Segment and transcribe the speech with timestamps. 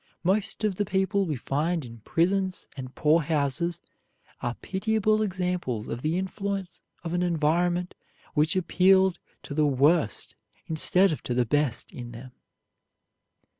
[0.23, 3.81] Most of the people we find in prisons and poor houses
[4.41, 7.93] are pitiable examples of the influence of an environment
[8.33, 10.33] which appealed to the worst
[10.65, 12.31] instead of to the best in them.